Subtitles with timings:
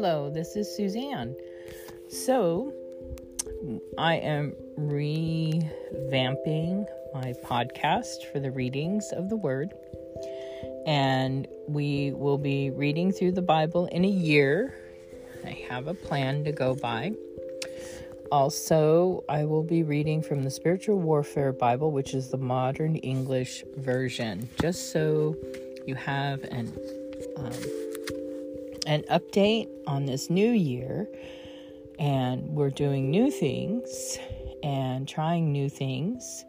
[0.00, 1.34] Hello, this is Suzanne.
[2.08, 2.72] So,
[3.98, 9.74] I am revamping my podcast for the readings of the Word,
[10.86, 14.72] and we will be reading through the Bible in a year.
[15.44, 17.10] I have a plan to go by.
[18.30, 23.64] Also, I will be reading from the Spiritual Warfare Bible, which is the modern English
[23.76, 25.34] version, just so
[25.86, 26.72] you have an
[27.36, 27.87] um,
[28.88, 31.06] an update on this new year.
[31.98, 34.18] And we're doing new things
[34.62, 36.44] and trying new things.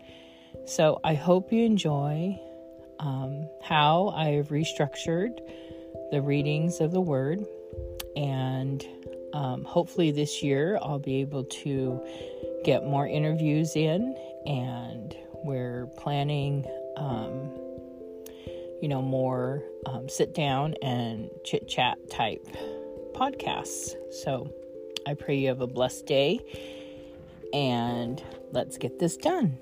[0.66, 2.40] So I hope you enjoy
[3.00, 5.40] um, how I've restructured
[6.12, 7.46] the readings of the Word
[8.16, 8.86] and
[9.34, 12.04] um, hopefully, this year I'll be able to
[12.64, 16.66] get more interviews in, and we're planning,
[16.98, 17.52] um,
[18.82, 22.46] you know, more um, sit down and chit chat type
[23.14, 23.94] podcasts.
[24.24, 24.54] So
[25.06, 26.40] I pray you have a blessed day,
[27.54, 29.58] and let's get this done.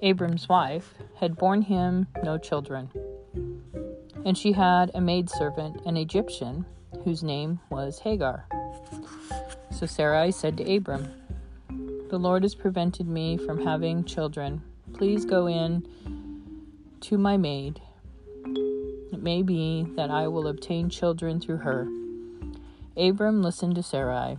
[0.00, 2.88] Abram's wife, had borne him no children,
[4.24, 6.66] and she had a maidservant, an Egyptian,
[7.02, 8.46] whose name was Hagar.
[9.72, 11.08] So Sarai said to Abram,
[12.10, 14.62] The Lord has prevented me from having children.
[14.92, 15.84] Please go in
[17.00, 17.80] to my maid
[19.12, 21.88] it may be that I will obtain children through her.
[22.96, 24.38] Abram listened to Sarai.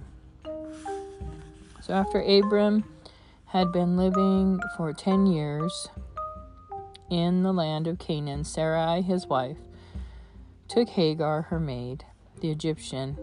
[1.81, 2.83] So after Abram
[3.47, 5.89] had been living for ten years
[7.09, 9.57] in the land of Canaan, Sarai, his wife,
[10.67, 12.05] took Hagar, her maid,
[12.41, 13.17] the Egyptian,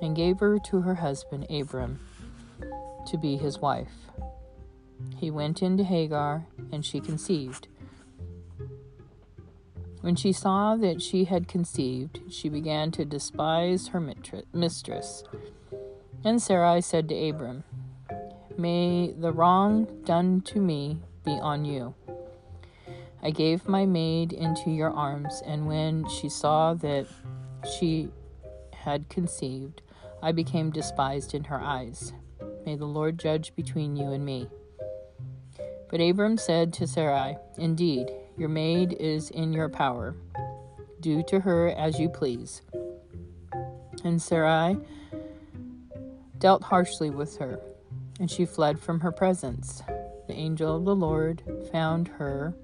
[0.00, 1.98] and gave her to her husband Abram
[3.06, 4.10] to be his wife.
[5.16, 7.68] He went into Hagar, and she conceived.
[10.04, 14.14] When she saw that she had conceived, she began to despise her
[14.52, 15.24] mistress.
[16.22, 17.64] And Sarai said to Abram,
[18.58, 21.94] May the wrong done to me be on you.
[23.22, 27.06] I gave my maid into your arms, and when she saw that
[27.78, 28.10] she
[28.74, 29.80] had conceived,
[30.22, 32.12] I became despised in her eyes.
[32.66, 34.50] May the Lord judge between you and me.
[35.88, 40.14] But Abram said to Sarai, Indeed, your maid is in your power.
[41.00, 42.62] Do to her as you please.
[44.04, 44.76] And Sarai
[46.38, 47.60] dealt harshly with her,
[48.18, 49.82] and she fled from her presence.
[50.26, 52.54] The angel of the Lord found her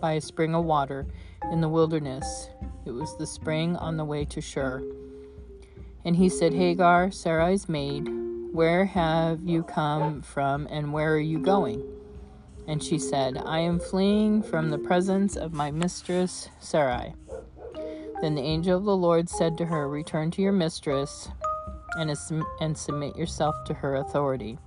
[0.00, 1.06] by a spring of water
[1.50, 2.48] in the wilderness.
[2.84, 4.82] It was the spring on the way to Shur.
[6.04, 8.08] And he said, Hagar, Sarai's maid,
[8.52, 11.82] where have you come from and where are you going?
[12.66, 17.14] And she said, I am fleeing from the presence of my mistress Sarai.
[18.20, 21.28] Then the angel of the Lord said to her, Return to your mistress
[21.98, 22.16] and,
[22.60, 24.58] and submit yourself to her authority.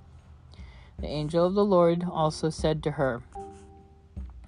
[0.98, 3.22] The angel of the Lord also said to her,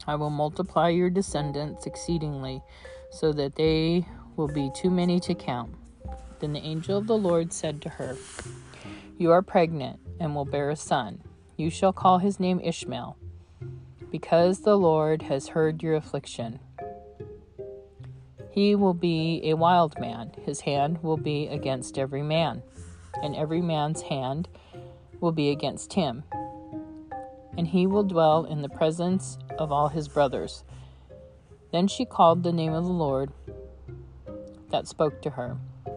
[0.06, 2.62] I will multiply your descendants exceedingly,
[3.10, 5.75] so that they will be too many to count.
[6.41, 8.16] Then the angel of the Lord said to her,
[9.18, 11.22] You are pregnant and will bear a son.
[11.56, 13.16] You shall call his name Ishmael
[14.10, 16.60] because the Lord has heard your affliction.
[18.51, 22.63] He will be a wild man, his hand will be against every man,
[23.22, 24.49] and every man's hand
[25.21, 26.25] will be against him.
[27.57, 30.65] And he will dwell in the presence of all his brothers.
[31.72, 33.33] Then she called the name of the Lord
[34.71, 35.57] that spoke to her.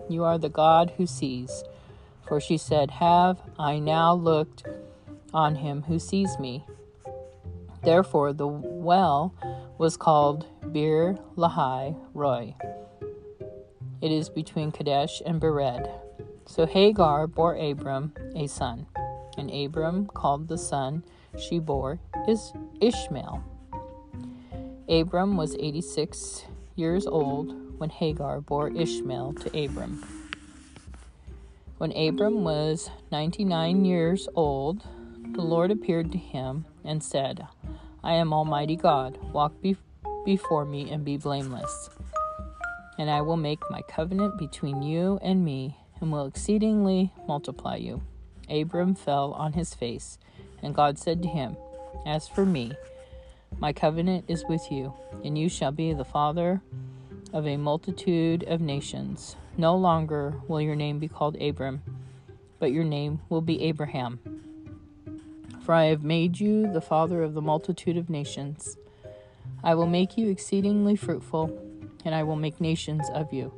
[0.10, 1.64] You are the God who sees.
[2.28, 4.64] For she said, Have I now looked
[5.34, 6.66] on him who sees me?
[7.84, 9.34] Therefore, the well
[9.78, 12.56] was called Beer Lahai Roi.
[14.02, 15.90] It is between Kadesh and Bered.
[16.46, 18.88] So Hagar bore Abram a son.
[19.38, 21.04] And Abram called the son
[21.40, 22.52] she bore is
[22.82, 23.44] Ishmael.
[24.90, 26.46] Abram was 86
[26.76, 30.04] years old when Hagar bore Ishmael to Abram.
[31.78, 34.84] When Abram was 99 years old,
[35.34, 37.48] the Lord appeared to him and said,
[38.04, 39.18] I am Almighty God.
[39.32, 39.78] Walk be-
[40.26, 41.90] before me and be blameless.
[42.98, 48.02] And I will make my covenant between you and me, and will exceedingly multiply you.
[48.50, 50.18] Abram fell on his face,
[50.62, 51.56] and God said to him,
[52.06, 52.74] As for me,
[53.60, 54.94] my covenant is with you,
[55.24, 56.62] and you shall be the father
[57.34, 59.36] of a multitude of nations.
[59.58, 61.82] No longer will your name be called Abram,
[62.60, 64.20] but your name will be Abraham.
[65.72, 68.76] For I have made you the father of the multitude of nations.
[69.64, 71.58] I will make you exceedingly fruitful,
[72.04, 73.54] and I will make nations of you,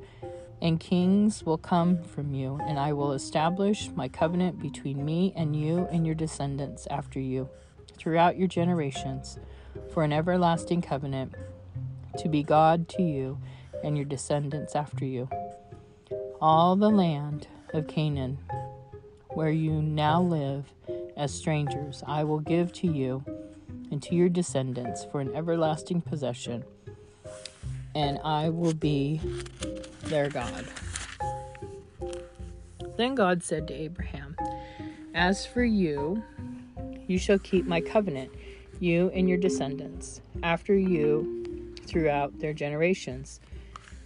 [0.62, 5.60] and kings will come from you, and I will establish my covenant between me and
[5.60, 7.50] you and your descendants after you,
[7.98, 9.40] throughout your generations,
[9.92, 11.34] for an everlasting covenant,
[12.20, 13.40] to be God to you
[13.84, 15.28] and your descendants after you.
[16.40, 18.38] All the land of Canaan,
[19.30, 20.72] where you now live
[21.18, 23.24] as strangers, I will give to you
[23.92, 26.64] and to your descendants for an everlasting possession,
[27.96, 29.22] and I will be
[30.06, 30.66] their God.
[32.98, 34.36] Then God said to Abraham,
[35.14, 36.24] As for you,
[37.08, 38.32] you shall keep my covenant,
[38.80, 43.40] you and your descendants, after you throughout their generations.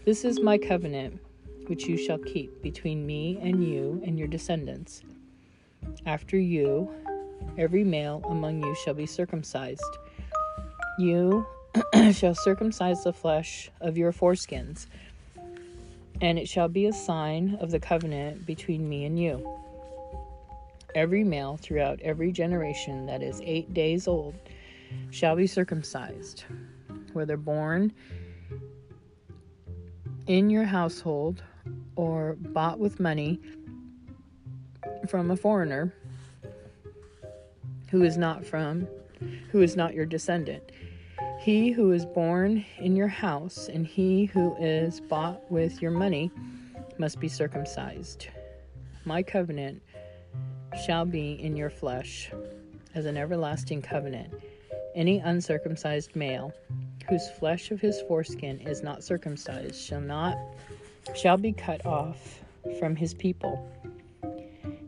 [0.06, 1.20] This is my covenant
[1.68, 5.04] which you shall keep between me and you and your descendants.
[6.06, 6.90] After you,
[7.58, 9.98] every male among you shall be circumcised.
[10.98, 11.46] You
[12.14, 14.88] shall circumcise the flesh of your foreskins,
[16.22, 19.48] and it shall be a sign of the covenant between me and you.
[20.96, 24.34] Every male throughout every generation that is eight days old
[25.12, 26.46] shall be circumcised,
[27.14, 27.94] whether born
[30.28, 31.44] in your household
[31.96, 33.40] or bought with money
[35.08, 35.94] from a foreigner
[37.90, 38.88] who is not from
[39.52, 40.72] who is not your descendant.
[41.40, 46.32] He who is born in your house and he who is bought with your money
[46.98, 48.28] must be circumcised.
[49.06, 49.82] My covenant
[50.86, 52.32] shall be in your flesh
[52.94, 54.34] as an everlasting covenant.
[54.96, 56.54] Any uncircumcised male
[57.08, 60.38] whose flesh of his foreskin is not circumcised shall not
[61.16, 62.44] shall be cut off
[62.80, 63.72] from his people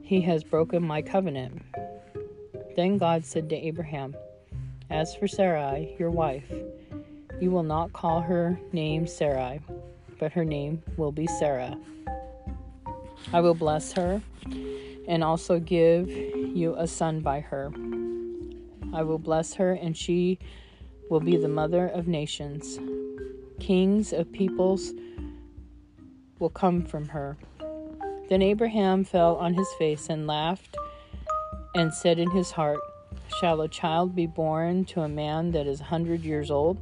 [0.09, 1.61] he has broken my covenant
[2.79, 4.15] then God said to Abraham,
[4.89, 6.49] As for Sarai, your wife,
[7.41, 9.59] you will not call her name Sarai,
[10.17, 11.77] but her name will be Sarah.
[13.33, 14.21] I will bless her
[15.09, 17.69] and also give you a son by her.
[18.93, 20.39] I will bless her, and she
[21.09, 22.79] will be the mother of nations.
[23.59, 24.93] Kings of peoples
[26.39, 27.35] will come from her.
[28.29, 30.77] Then Abraham fell on his face and laughed
[31.73, 32.79] and said in his heart,
[33.39, 36.77] Shall a child be born to a man that is a hundred years old?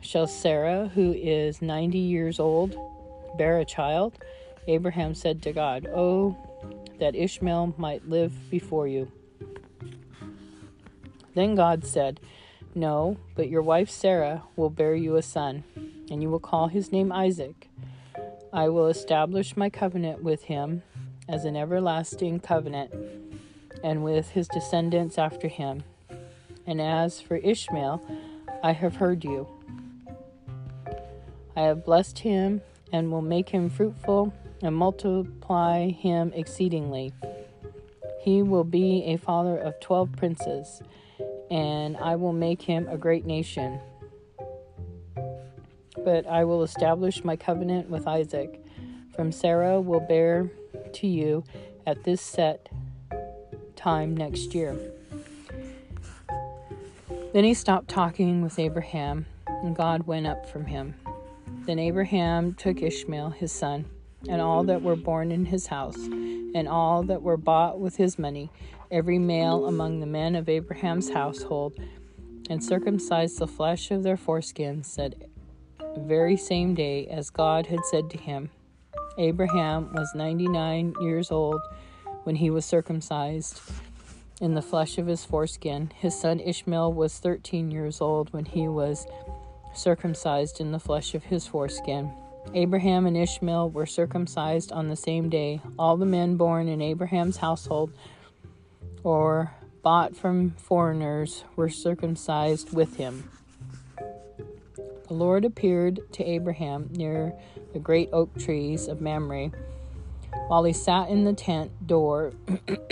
[0.00, 2.76] Shall Sarah, who is ninety years old,
[3.38, 4.18] bear a child?
[4.66, 6.36] Abraham said to God, Oh,
[6.98, 9.10] that Ishmael might live before you.
[11.34, 12.18] Then God said,
[12.74, 15.62] No, but your wife Sarah will bear you a son,
[16.10, 17.65] and you will call his name Isaac.
[18.52, 20.82] I will establish my covenant with him
[21.28, 22.92] as an everlasting covenant
[23.82, 25.82] and with his descendants after him.
[26.66, 28.02] And as for Ishmael,
[28.62, 29.46] I have heard you.
[31.56, 32.60] I have blessed him
[32.92, 37.12] and will make him fruitful and multiply him exceedingly.
[38.20, 40.82] He will be a father of twelve princes,
[41.50, 43.80] and I will make him a great nation.
[46.06, 48.64] But I will establish my covenant with Isaac.
[49.16, 50.48] From Sarah will bear
[50.92, 51.42] to you
[51.84, 52.68] at this set
[53.74, 54.76] time next year.
[57.32, 60.94] Then he stopped talking with Abraham, and God went up from him.
[61.66, 63.86] Then Abraham took Ishmael, his son,
[64.28, 68.16] and all that were born in his house, and all that were bought with his
[68.16, 68.52] money,
[68.92, 71.76] every male among the men of Abraham's household,
[72.48, 75.16] and circumcised the flesh of their foreskins, that
[76.00, 78.50] very same day as God had said to him.
[79.18, 81.60] Abraham was ninety nine years old
[82.24, 83.60] when he was circumcised
[84.40, 85.90] in the flesh of his foreskin.
[85.96, 89.06] His son Ishmael was 13 years old when he was
[89.74, 92.12] circumcised in the flesh of his foreskin.
[92.54, 95.60] Abraham and Ishmael were circumcised on the same day.
[95.78, 97.92] All the men born in Abraham's household
[99.02, 103.30] or bought from foreigners were circumcised with him.
[105.08, 107.32] The Lord appeared to Abraham near
[107.72, 109.50] the great oak trees of Mamre
[110.48, 112.32] while he sat in the tent door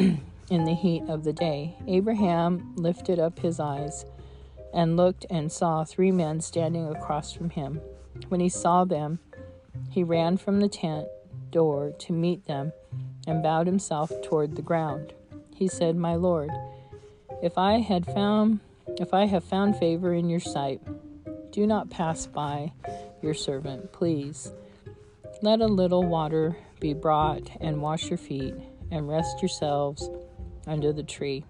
[0.50, 1.76] in the heat of the day.
[1.88, 4.04] Abraham lifted up his eyes
[4.72, 7.80] and looked and saw three men standing across from him.
[8.28, 9.18] When he saw them,
[9.90, 11.08] he ran from the tent
[11.50, 12.72] door to meet them
[13.26, 15.12] and bowed himself toward the ground.
[15.54, 16.50] He said, My Lord,
[17.42, 20.80] if I had found if I have found favor in your sight,
[21.54, 22.72] do not pass by
[23.22, 24.50] your servant, please.
[25.40, 28.56] Let a little water be brought and wash your feet
[28.90, 30.10] and rest yourselves
[30.66, 31.44] under the tree.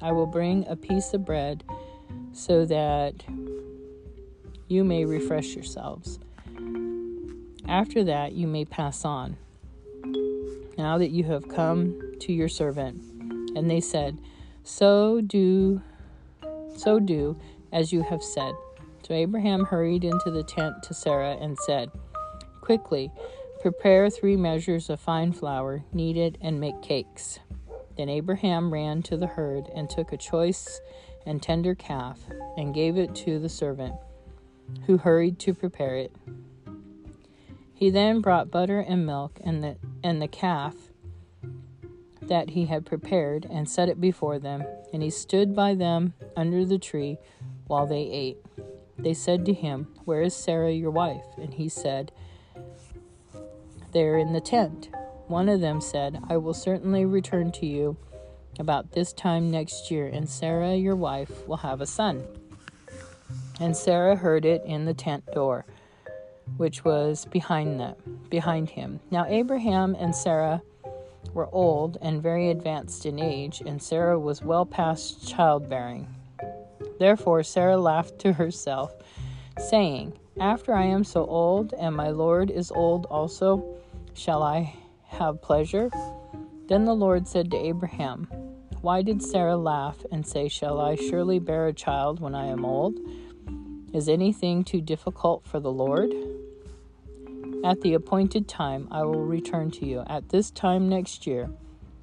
[0.00, 1.64] I will bring a piece of bread
[2.32, 3.24] so that
[4.68, 6.20] you may refresh yourselves.
[7.66, 9.36] After that, you may pass on.
[10.78, 13.02] Now that you have come to your servant.
[13.56, 14.18] And they said,
[14.62, 15.82] So do,
[16.76, 17.36] so do
[17.72, 18.54] as you have said.
[19.06, 21.92] So Abraham hurried into the tent to Sarah and said,
[22.60, 23.12] Quickly,
[23.60, 27.38] prepare three measures of fine flour, knead it, and make cakes.
[27.96, 30.80] Then Abraham ran to the herd and took a choice
[31.24, 32.18] and tender calf
[32.56, 33.94] and gave it to the servant,
[34.86, 36.12] who hurried to prepare it.
[37.74, 40.74] He then brought butter and milk and the, and the calf
[42.22, 46.64] that he had prepared and set it before them, and he stood by them under
[46.64, 47.18] the tree
[47.68, 48.38] while they ate.
[48.98, 51.26] They said to him, Where is Sarah your wife?
[51.36, 52.12] And he said,
[53.92, 54.88] There in the tent.
[55.26, 57.96] One of them said, I will certainly return to you
[58.58, 62.24] about this time next year, and Sarah your wife will have a son.
[63.60, 65.66] And Sarah heard it in the tent door
[66.56, 67.96] which was behind them,
[68.30, 69.00] behind him.
[69.10, 70.62] Now Abraham and Sarah
[71.34, 76.06] were old and very advanced in age, and Sarah was well past childbearing.
[76.98, 78.94] Therefore Sarah laughed to herself,
[79.58, 83.76] saying, After I am so old, and my Lord is old also,
[84.14, 84.74] shall I
[85.04, 85.90] have pleasure?
[86.68, 88.24] Then the Lord said to Abraham,
[88.80, 92.64] Why did Sarah laugh and say, Shall I surely bear a child when I am
[92.64, 92.98] old?
[93.92, 96.12] Is anything too difficult for the Lord?
[97.64, 101.48] At the appointed time, I will return to you at this time next year,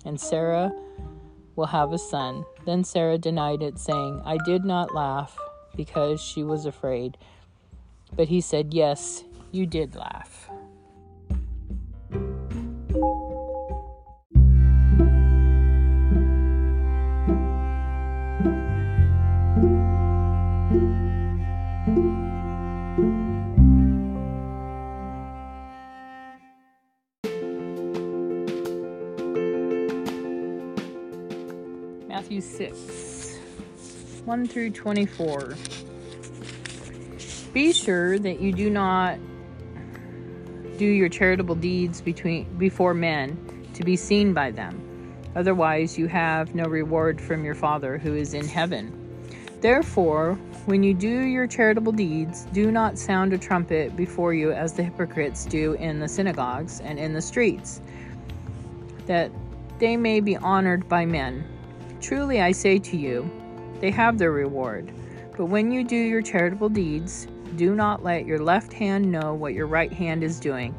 [0.06, 0.72] and Sarah
[1.56, 2.46] will have a son.
[2.66, 5.38] Then Sarah denied it, saying, I did not laugh
[5.76, 7.18] because she was afraid.
[8.16, 10.50] But he said, Yes, you did laugh.
[32.72, 33.40] 6
[34.26, 35.56] 1 through 24.
[37.54, 39.18] Be sure that you do not
[40.78, 44.80] do your charitable deeds between before men to be seen by them.
[45.36, 49.00] Otherwise, you have no reward from your Father who is in heaven.
[49.62, 54.74] Therefore, when you do your charitable deeds, do not sound a trumpet before you as
[54.74, 57.82] the hypocrites do in the synagogues and in the streets,
[59.06, 59.32] that
[59.80, 61.53] they may be honored by men.
[62.04, 63.32] Truly I say to you,
[63.80, 64.92] they have their reward.
[65.38, 69.54] But when you do your charitable deeds, do not let your left hand know what
[69.54, 70.76] your right hand is doing,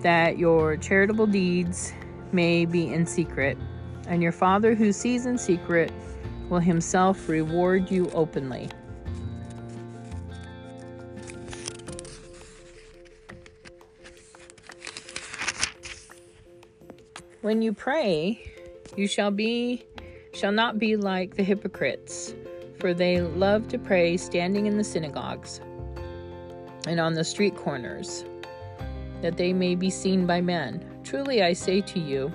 [0.00, 1.92] that your charitable deeds
[2.32, 3.58] may be in secret,
[4.08, 5.92] and your Father who sees in secret
[6.48, 8.70] will himself reward you openly.
[17.42, 18.50] When you pray,
[18.96, 19.84] you shall be
[20.34, 22.34] shall not be like the hypocrites,
[22.80, 25.60] for they love to pray standing in the synagogues
[26.86, 28.24] and on the street corners,
[29.22, 30.84] that they may be seen by men.
[31.04, 32.32] Truly I say to you,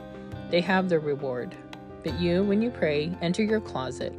[0.49, 1.55] they have their reward.
[2.03, 4.13] But you, when you pray, enter your closet,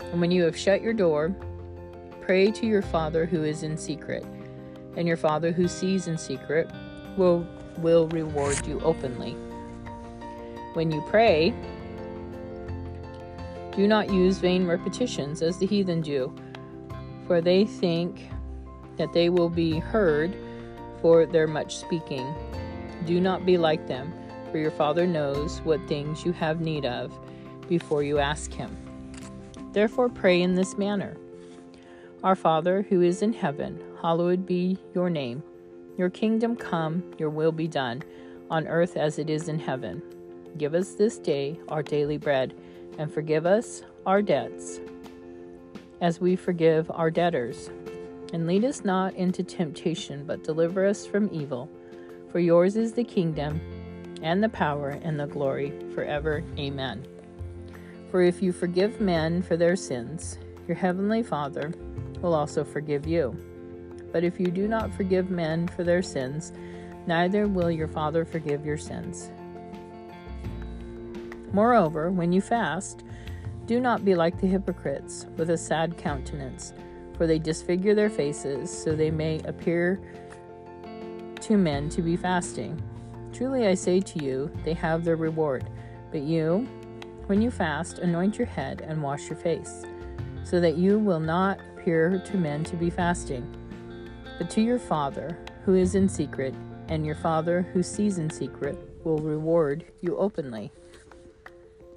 [0.00, 1.34] and when you have shut your door,
[2.20, 4.24] pray to your Father who is in secret,
[4.96, 6.70] and your Father who sees in secret
[7.16, 7.46] will,
[7.78, 9.32] will reward you openly.
[10.74, 11.52] When you pray,
[13.72, 16.34] do not use vain repetitions as the heathen do,
[17.26, 18.28] for they think
[18.96, 20.36] that they will be heard
[21.00, 22.34] for their much speaking.
[23.06, 24.12] Do not be like them,
[24.50, 27.16] for your Father knows what things you have need of
[27.68, 28.76] before you ask Him.
[29.72, 31.16] Therefore, pray in this manner
[32.24, 35.42] Our Father, who is in heaven, hallowed be your name.
[35.96, 38.02] Your kingdom come, your will be done,
[38.50, 40.02] on earth as it is in heaven.
[40.58, 42.54] Give us this day our daily bread
[42.98, 44.80] and forgive us our debts,
[46.00, 47.70] as we forgive our debtors.
[48.32, 51.68] And lead us not into temptation, but deliver us from evil.
[52.30, 53.60] For yours is the kingdom,
[54.22, 56.44] and the power, and the glory, forever.
[56.58, 57.04] Amen.
[58.10, 61.72] For if you forgive men for their sins, your heavenly Father
[62.20, 63.36] will also forgive you.
[64.12, 66.52] But if you do not forgive men for their sins,
[67.06, 69.30] neither will your Father forgive your sins.
[71.52, 73.04] Moreover, when you fast,
[73.66, 76.72] do not be like the hypocrites, with a sad countenance,
[77.16, 80.00] for they disfigure their faces, so they may appear
[81.40, 82.80] to men to be fasting.
[83.32, 85.68] Truly I say to you, they have their reward.
[86.10, 86.68] But you,
[87.26, 89.84] when you fast, anoint your head and wash your face,
[90.44, 93.46] so that you will not appear to men to be fasting,
[94.38, 96.54] but to your Father who is in secret,
[96.88, 100.72] and your Father who sees in secret will reward you openly.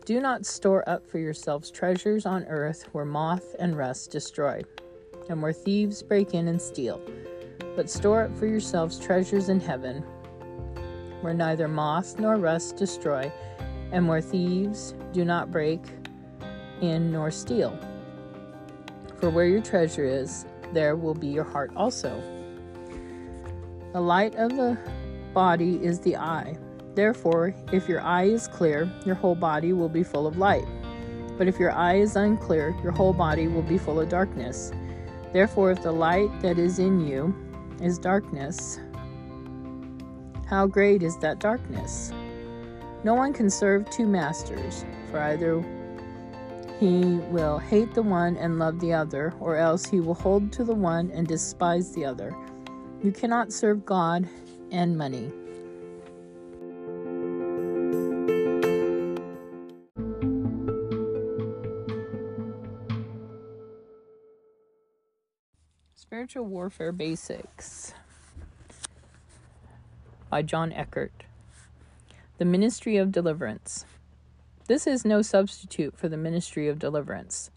[0.05, 4.61] Do not store up for yourselves treasures on earth where moth and rust destroy,
[5.29, 7.01] and where thieves break in and steal,
[7.75, 10.03] but store up for yourselves treasures in heaven
[11.23, 13.31] where neither moth nor rust destroy,
[13.93, 15.79] and where thieves do not break
[16.81, 17.79] in nor steal.
[19.21, 22.21] For where your treasure is, there will be your heart also.
[23.93, 24.77] The light of the
[25.33, 26.57] body is the eye.
[26.95, 30.65] Therefore, if your eye is clear, your whole body will be full of light.
[31.37, 34.71] But if your eye is unclear, your whole body will be full of darkness.
[35.31, 37.35] Therefore, if the light that is in you
[37.81, 38.79] is darkness,
[40.47, 42.11] how great is that darkness?
[43.03, 45.65] No one can serve two masters, for either
[46.79, 50.63] he will hate the one and love the other, or else he will hold to
[50.63, 52.35] the one and despise the other.
[53.01, 54.29] You cannot serve God
[54.71, 55.31] and money.
[66.33, 67.93] Spiritual Warfare Basics
[70.31, 71.25] by John Eckhardt.
[72.39, 73.85] The Ministry of Deliverance.
[74.65, 77.51] This is no substitute for the ministry of deliverance.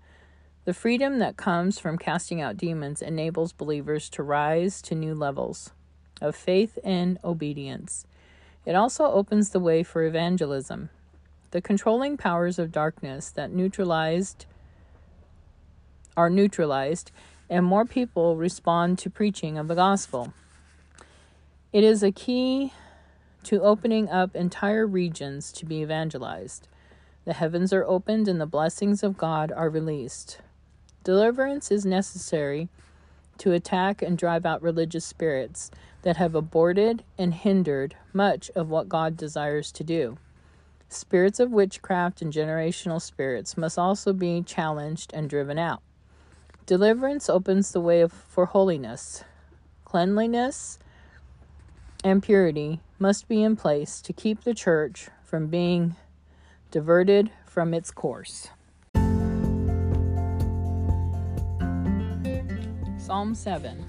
[0.67, 5.71] The freedom that comes from casting out demons enables believers to rise to new levels
[6.21, 8.05] of faith and obedience.
[8.67, 10.91] It also opens the way for evangelism.
[11.53, 14.45] The controlling powers of darkness that neutralized
[16.15, 17.11] are neutralized
[17.49, 20.33] and more people respond to preaching of the gospel.
[21.73, 22.73] It is a key
[23.45, 26.69] to opening up entire regions to be evangelized.
[27.25, 30.39] The heavens are opened and the blessings of God are released.
[31.05, 32.69] Deliverance is necessary
[33.39, 35.71] to attack and drive out religious spirits
[36.03, 40.19] that have aborted and hindered much of what God desires to do.
[40.89, 45.83] Spirits of witchcraft and generational spirits must also be challenged and driven out.
[46.67, 49.23] Deliverance opens the way for holiness.
[49.85, 50.81] Cleanliness
[52.03, 55.95] and purity must be in place to keep the church from being
[56.73, 58.49] diverted from its course.
[62.99, 63.87] Psalm 7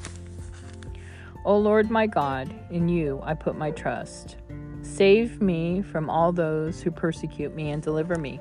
[1.45, 4.35] O Lord my God, in you I put my trust.
[4.83, 8.39] Save me from all those who persecute me and deliver me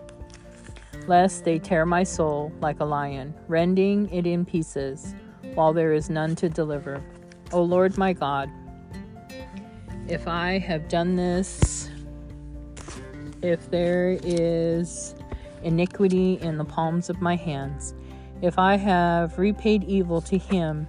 [1.09, 5.14] lest they tear my soul like a lion, rending it in pieces,
[5.55, 7.03] while there is none to deliver.
[7.53, 8.51] O Lord my God,
[10.09, 11.90] if I have done this,
[13.42, 15.14] if there is
[15.62, 17.95] iniquity in the palms of my hands,
[18.42, 20.87] if I have repaid evil to him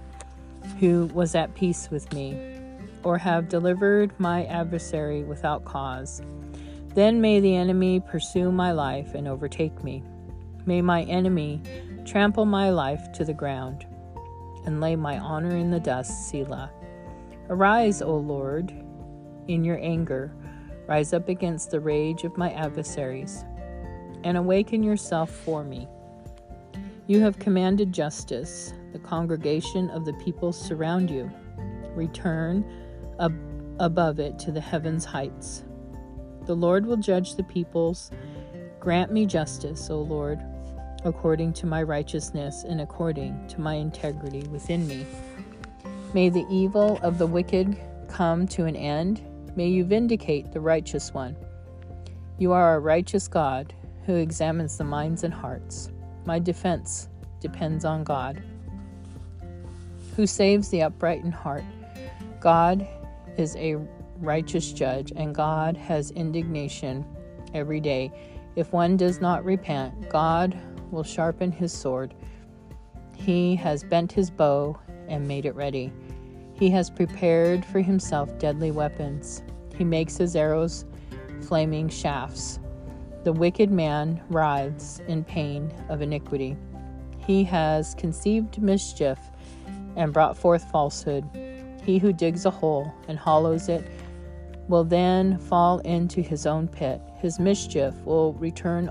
[0.78, 2.56] who was at peace with me,
[3.04, 6.20] or have delivered my adversary without cause,
[6.94, 10.02] then may the enemy pursue my life and overtake me.
[10.66, 11.62] May my enemy
[12.04, 13.86] trample my life to the ground
[14.64, 16.70] and lay my honor in the dust, Selah.
[17.48, 18.70] Arise, O Lord,
[19.46, 20.32] in your anger.
[20.86, 23.44] Rise up against the rage of my adversaries,
[24.24, 25.88] and awaken yourself for me.
[27.06, 28.74] You have commanded justice.
[28.92, 31.30] The congregation of the people surround you.
[31.94, 32.64] Return
[33.20, 33.38] ab-
[33.80, 35.64] above it to the heavens' heights.
[36.48, 38.10] The Lord will judge the peoples.
[38.80, 40.40] Grant me justice, O Lord,
[41.04, 45.04] according to my righteousness and according to my integrity within me.
[46.14, 49.20] May the evil of the wicked come to an end.
[49.56, 51.36] May you vindicate the righteous one.
[52.38, 53.74] You are a righteous God
[54.06, 55.90] who examines the minds and hearts.
[56.24, 58.42] My defense depends on God,
[60.16, 61.64] who saves the upright in heart.
[62.40, 62.88] God
[63.36, 63.76] is a
[64.20, 67.04] righteous judge, and God has indignation
[67.54, 68.12] every day.
[68.56, 70.58] If one does not repent, God
[70.90, 72.14] will sharpen his sword.
[73.14, 74.78] He has bent his bow
[75.08, 75.92] and made it ready.
[76.54, 79.42] He has prepared for himself deadly weapons.
[79.76, 80.84] He makes his arrows
[81.40, 82.58] flaming shafts.
[83.24, 86.56] The wicked man writhes in pain of iniquity.
[87.18, 89.18] He has conceived mischief
[89.96, 91.28] and brought forth falsehood.
[91.84, 93.88] He who digs a hole and hollows it
[94.68, 97.00] will then fall into his own pit.
[97.16, 98.90] His mischief will return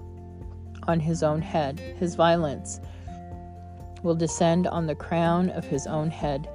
[0.87, 1.79] on his own head.
[1.79, 2.79] His violence
[4.03, 6.49] will descend on the crown of his own head.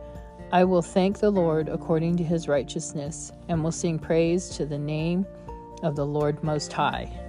[0.52, 4.78] I will thank the Lord according to his righteousness, and will sing praise to the
[4.78, 5.26] name
[5.82, 7.21] of the Lord Most High.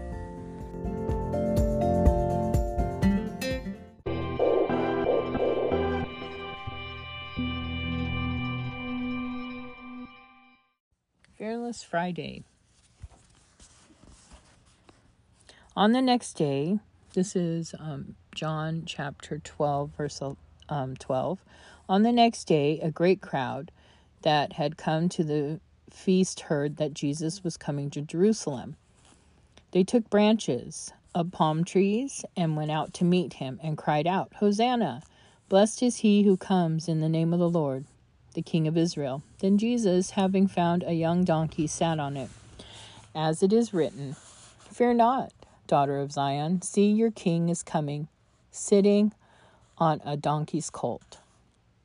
[11.82, 12.44] Friday.
[15.76, 16.78] On the next day,
[17.14, 20.22] this is um, John chapter 12, verse
[20.70, 21.40] um, 12.
[21.90, 23.72] On the next day, a great crowd
[24.22, 25.60] that had come to the
[25.90, 28.76] feast heard that Jesus was coming to Jerusalem.
[29.72, 34.34] They took branches of palm trees and went out to meet him and cried out,
[34.36, 35.02] Hosanna!
[35.50, 37.86] Blessed is he who comes in the name of the Lord,
[38.34, 39.24] the King of Israel.
[39.40, 42.30] Then Jesus, having found a young donkey, sat on it.
[43.16, 44.16] As it is written,
[44.72, 45.32] Fear not
[45.68, 48.08] daughter of Zion, see your king is coming,
[48.52, 49.14] sitting
[49.78, 51.20] on a donkey's colt.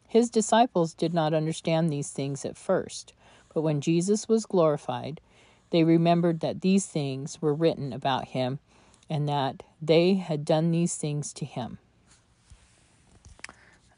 [0.06, 3.12] His disciples did not understand these things at first,
[3.54, 5.20] but when Jesus was glorified,
[5.70, 8.58] they remembered that these things were written about him
[9.08, 11.78] and that they had done these things to him.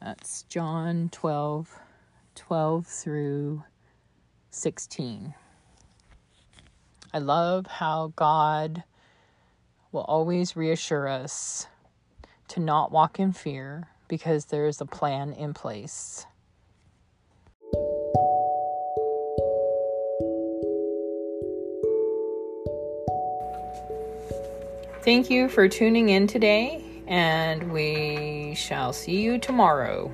[0.01, 1.79] That's John 12,
[2.35, 3.63] 12 through
[4.49, 5.33] 16.
[7.13, 8.83] I love how God
[9.91, 11.67] will always reassure us
[12.49, 16.25] to not walk in fear because there is a plan in place.
[25.03, 30.11] Thank you for tuning in today, and we shall see you tomorrow.